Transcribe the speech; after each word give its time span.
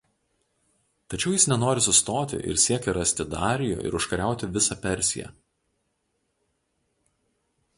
Tačiau 1.13 1.33
jis 1.33 1.43
nenori 1.51 1.83
sustoti 1.87 2.39
ir 2.53 2.57
siekia 2.63 2.95
rasti 2.99 3.27
Darijų 3.35 3.77
ir 3.89 3.99
užkariauti 3.99 4.49
visą 4.57 4.79
Persiją. 4.87 5.29